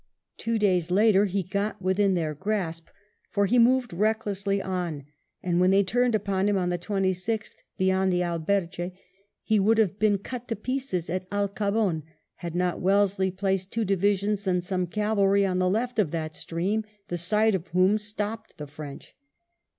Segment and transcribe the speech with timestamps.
[0.39, 2.87] Two days later he got within their grasp,
[3.29, 5.05] for he moved recklessly on,
[5.43, 8.93] and when they turned upon him on the 26th beyond the Alberche,
[9.43, 12.01] he would have been cut to pieces at Alcabon,
[12.37, 16.83] had not Wellesley placed two divisions and some cavalry on the left of that stream,
[17.09, 19.15] the sight of whom stopped the French.